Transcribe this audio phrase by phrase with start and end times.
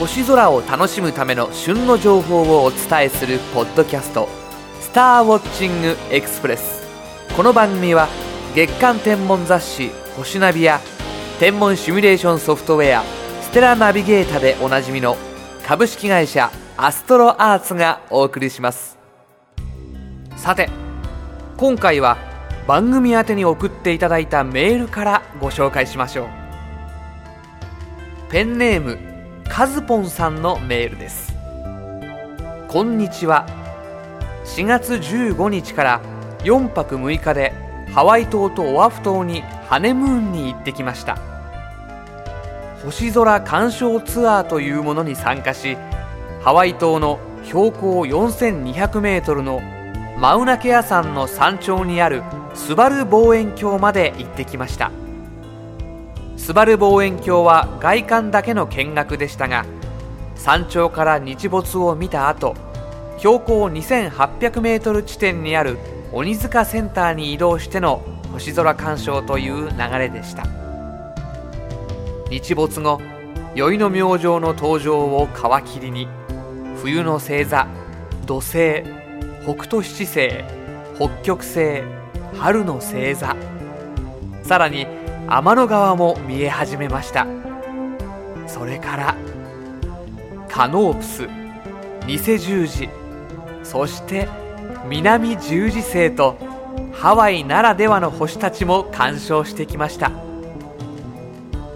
[0.00, 4.30] 星空を楽しむための旬の情報をお伝えするポッドキャスト
[4.80, 6.88] 「スターウォッチングエクスプレス」
[7.36, 8.08] この番組は
[8.54, 10.80] 月間天文雑誌「星ナビ」や
[11.38, 13.04] 天文シミュレーションソフトウェア
[13.44, 15.18] 「ステラナビゲータ」でおなじみの
[15.66, 18.96] 株式会社アストロアーツがお送りします。
[20.34, 20.70] さて
[21.58, 22.16] 今回は
[22.66, 26.28] 番組宛に送っていただいたメールからご紹介しましょう。
[28.30, 29.09] ペンネーム
[29.50, 31.34] カズポンさんのメールです。
[32.68, 33.46] こんにちは。
[34.44, 36.00] 4月15日から
[36.44, 37.52] 4泊6日で
[37.92, 41.18] ハワイ島とオアフ島にハネムーンに行ってきました。
[42.84, 45.76] 星空鑑賞ツアーというものに参加し
[46.42, 49.60] ハワイ島の標高4200メートルの
[50.16, 52.22] マウナケア山の山頂にある
[52.54, 54.92] スバル望遠鏡まで行ってきました。
[56.50, 59.64] スバル望遠鏡は外観だけの見学でしたが
[60.34, 62.56] 山頂から日没を見た後
[63.18, 65.78] 標高2800メートル地点にある
[66.12, 70.44] 鬼塚センターに移動しての星空鑑賞という流れでした。
[72.30, 73.00] 日没後
[73.54, 76.08] 宵の明星の登場を皮切りに
[76.82, 77.68] 冬の星座
[78.26, 78.82] 土星
[79.44, 80.42] 北斗七星
[80.96, 81.84] 北極星
[82.36, 83.36] 春の星座
[84.42, 84.99] さらに
[85.32, 87.24] 天の川も見え始めました。
[88.48, 89.16] それから
[90.48, 91.28] カノープス
[92.08, 92.88] 偽十字
[93.62, 94.28] そして
[94.88, 96.36] 南十字星と
[96.92, 100.10] ハワイならではの星たちも鑑賞してきました。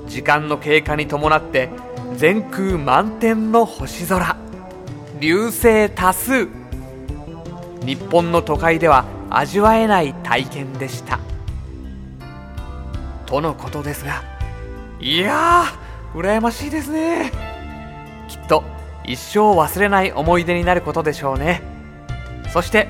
[0.09, 1.71] 時間の経過に伴って
[2.17, 4.37] 全空満天の星空。
[5.21, 6.49] 流星多数。
[7.87, 11.21] 日本の都会では味わえない体験でした。
[13.27, 14.23] とのことですが。
[15.01, 17.33] いやー羨ましいですね。
[18.29, 18.65] きっと
[19.05, 21.63] 一生忘れない思い出になることでしょうね。
[22.53, 22.89] そして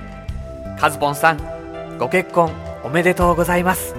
[0.78, 2.53] カズポンさんご結婚
[2.84, 3.94] おめでとうございます。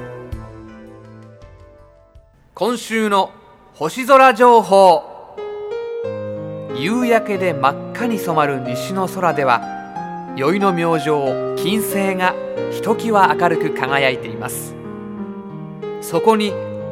[2.54, 3.32] 今週の
[3.74, 5.04] 星空情報。
[6.78, 9.62] 夕焼けで真っ赤に染まる西の空では
[10.36, 11.10] 宵の明星
[11.56, 12.36] 金星が
[12.72, 14.76] ひときわ明るく輝いています。
[16.06, 16.52] そこに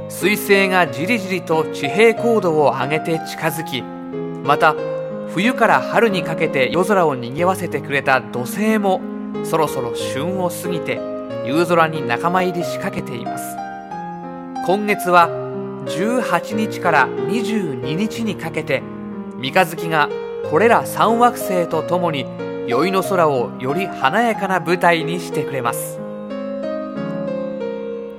[0.10, 4.76] 彗星がじりじりと地平高度を上げて近づきまた
[5.30, 9.02] 冬から春にかけて夜空を賑わせてくれた土星も
[9.44, 11.00] そろそろ旬を過ぎて
[11.46, 13.56] 夕空に仲間入りしかけています。
[14.66, 15.30] 今月は
[15.86, 18.82] 18日から22日にかけて
[19.38, 20.10] 三日月が
[20.50, 22.26] これら3惑星とともに
[22.68, 26.00] 宵の空をより華やかな舞台にしてくれます。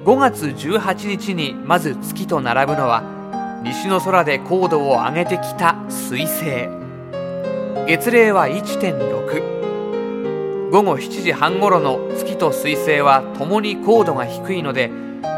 [0.05, 3.03] 5月18日にまず月と並ぶのは
[3.65, 6.69] 西の空で高度を上げてきた彗星。
[7.87, 14.91] 月齢は1.6午後7時半ごろの月と彗星はともに高度が低いので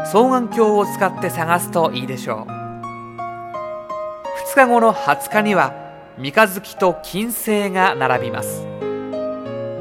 [0.07, 2.49] 双眼鏡を使って探すといいでしょう。
[4.51, 5.73] 2日後の20日には
[6.17, 8.67] 三日月と金星が並びます。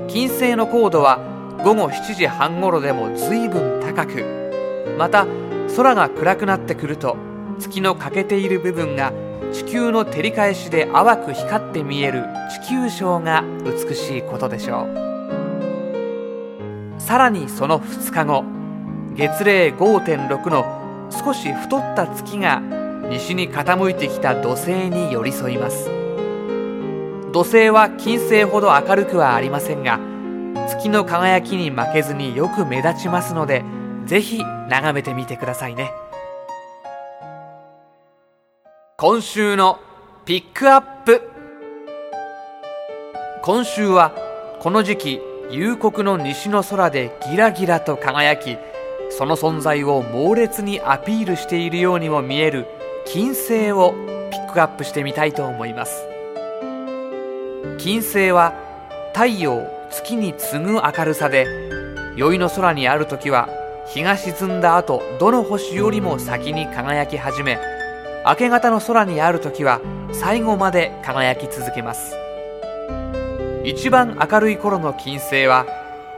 [0.07, 1.19] 金星の高度は
[1.65, 4.46] 午後7時半ごろでも随分高く
[4.97, 5.27] また
[5.77, 7.17] 空が暗くなってくると
[7.59, 9.13] 月の欠けている部分が
[9.53, 12.25] 地球の照り返しで淡く光って見える
[12.63, 17.01] 地球章が美しいことでしょう。
[17.01, 18.45] さらにその2日後
[19.15, 22.61] 月齢5.6の少し太った月が
[23.09, 25.91] 西に傾いてきた土星に寄り添います。
[27.33, 30.01] 土星は金星ほど明るくはありませんが
[30.69, 33.63] 月の輝きに負けずによく目立ちますので
[34.07, 35.93] ぜひ眺めてみてくださいね。
[38.97, 39.79] 今週の
[40.25, 41.23] ピックアップ。
[43.43, 44.13] 今週は
[44.61, 48.57] この時期夕刻の西の空でギラギラと輝き
[49.11, 52.67] その存在を猛烈にアピールしているようにも見える
[53.05, 53.93] 金星を
[54.31, 56.07] ピックアップしてみたいと思います。
[57.79, 58.55] 金星は
[59.13, 61.47] 太陽月に次ぐ明るさで
[62.17, 63.49] 宵の空にある時は
[63.89, 67.59] 日が沈んだ後どの星よりも先に輝き始め
[68.27, 69.81] 明け方の空にある時は
[70.13, 72.17] 最後まで輝き続けます。
[73.65, 75.67] 一番明るい頃の金星は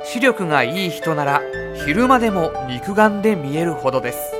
[0.03, 1.43] 視力がいい人なら
[1.85, 4.35] 昼間でも肉眼で見えるほどです。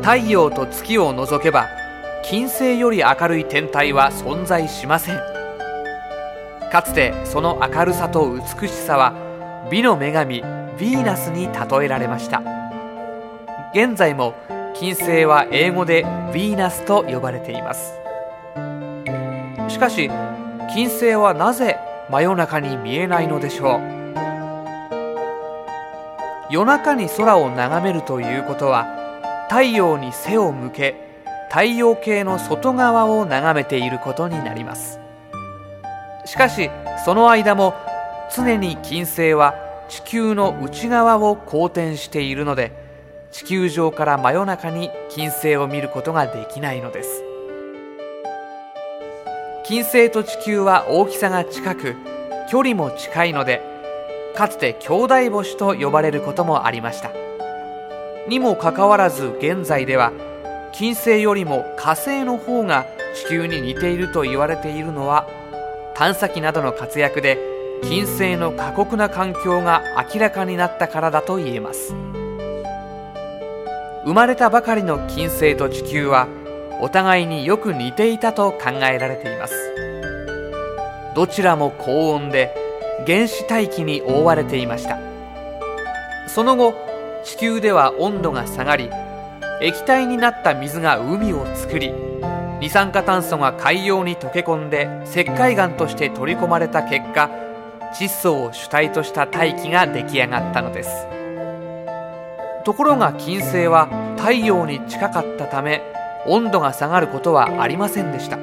[0.00, 1.66] 太陽と月を除けば
[2.22, 5.16] 金星より明るい天体は存在しません。
[6.70, 9.14] かつてその明るさと美しさは
[9.70, 10.42] 美の女神
[10.78, 12.40] ヴィーナスに例えられました。
[13.74, 14.34] 現在も
[14.74, 17.94] 金星は英語でヴィーナスと呼ばれています。
[19.68, 20.08] しかし
[20.72, 21.78] 金星はなぜ
[22.10, 23.80] 真夜中に見えないのでしょう？
[26.50, 28.86] 夜中に空を眺めるということは
[29.50, 30.94] 太陽に背を向け
[31.50, 35.00] 太陽系の外側を眺めていることになります。
[36.24, 36.70] しかし
[37.04, 37.74] その間も
[38.34, 39.54] 常に金星は
[39.88, 42.72] 地球の内側を公転しているので
[43.32, 47.24] 地球上から真夜中に金星を見ることができないのです。
[49.64, 51.94] 金星と地球は大きさが近く
[52.50, 53.60] 距離も近いので
[54.34, 57.10] かつて兄弟星と呼ばれることもありました。
[58.28, 60.12] にもかかわらず現在では
[60.72, 65.26] 金星よりも火星の方が地球に似ていると言われているのは
[65.94, 69.82] 探査機などの活躍で金星の過酷な環境が
[70.12, 71.94] 明らかになったからだと言えます。
[74.04, 76.28] 生まれたばかりの金星と地球は
[76.80, 79.54] お互いによく似ていたと考えられています。
[81.14, 82.54] どちらも高温で
[83.06, 84.98] 原始大気に覆われていました。
[86.28, 86.74] その後
[87.24, 88.90] 地球では温度が下がり
[89.60, 91.92] 液体になった水が海を作り
[92.60, 97.30] 二酸化炭素が海洋に溶け込んで石灰岩として取り込まれた結果
[97.94, 101.06] 窒素を主体とした大気が出来上がったのです。
[102.64, 103.88] ところが金星は
[104.18, 105.82] 太陽に近かったため
[106.26, 108.38] 温度が下がることはありませんでした。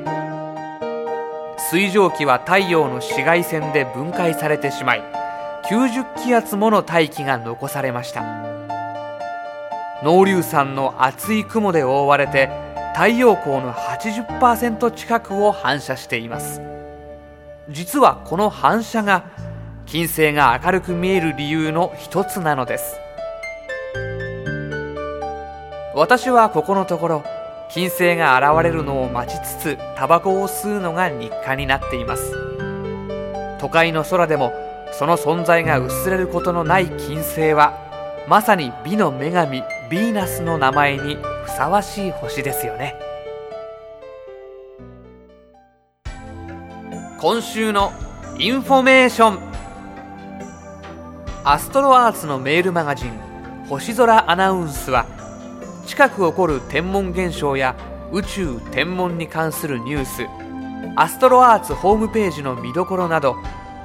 [1.57, 5.03] 水蒸気は太陽の紫外線で分解されてしまい
[5.69, 8.23] 90気圧もの大気が残されました。
[10.03, 12.49] 濃硫酸の厚い雲で覆われて
[12.93, 16.74] 太陽光の80%近くを反射しています。
[17.69, 19.25] 実はこの反射が
[19.85, 22.97] 金星が明るく見える理由の一つなのです。
[25.95, 27.23] 私はここのところ
[27.71, 32.33] 金星が現れるのを待ちつつタバコを吸うのが日課になっています。
[33.59, 34.53] 都会の空でも
[34.91, 37.73] その存在が薄れることのない金星は
[38.27, 43.04] まさに美の女神ヴィーナスの名前にふさわしい星ですよね。
[47.17, 47.93] 今週の
[48.37, 49.39] インフォメーション。
[51.45, 53.11] アストロアーツのメールマガジン
[53.69, 55.05] 星空アナウンスは
[55.85, 57.75] 近く起こる天文現象や
[58.11, 60.27] 宇宙天文に関するニュース
[60.97, 63.35] アストロアーツホームページの見どころなど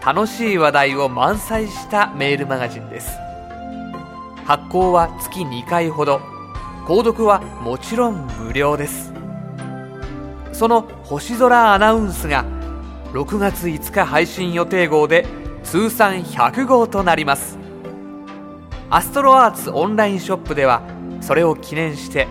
[0.05, 3.11] 楽しい話題を満載したメールマガジンです。
[4.45, 6.21] 発行は月2回ほど。
[6.87, 9.13] 購読はもちろん無料です。
[10.53, 12.45] その星空アナウンスが
[13.13, 15.27] 6月5日配信予定号で
[15.65, 17.59] 通算100号となります。
[18.89, 20.83] アストロアーツオンラインショップでは
[21.21, 22.27] それを記念して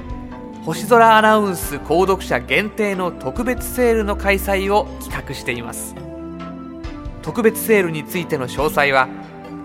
[0.65, 5.95] 星空アナウンス購読者限定の特別セールの開催を企画しています。
[7.21, 9.07] 特別セールについての詳細は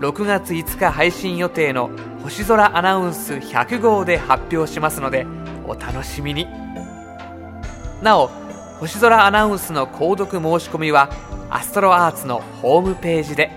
[0.01, 1.89] 6月5日配信予定の
[2.23, 5.25] 星空アナウンス100号で発表しますので
[5.65, 6.47] お楽しみに。
[8.01, 8.29] なお
[8.79, 11.09] 星空アナウンスの購読申し込みは
[11.49, 13.49] アストロアーツのホームページで。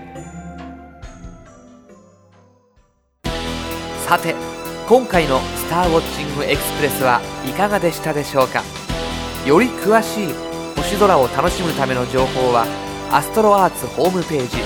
[4.07, 4.33] さて
[4.87, 8.63] 今回の「スターウォッチングエクスプレス」はいかがでしたでしょうか？
[9.45, 10.29] より詳しい
[10.75, 12.65] 星空を楽しむための情報は
[13.11, 14.57] アストロアーツホームページ